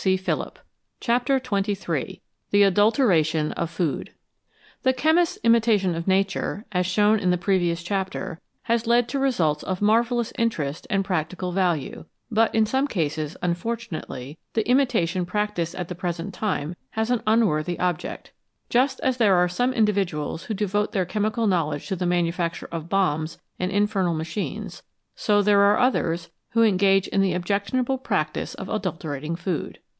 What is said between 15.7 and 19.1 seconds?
at the present time has an unworthy object. Just